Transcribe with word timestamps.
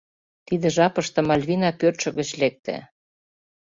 Тиде 0.47 0.67
жапыште 0.75 1.19
Мальвина 1.27 1.69
пӧртшӧ 1.79 2.09
гыч 2.17 2.29
лекте. 2.41 2.75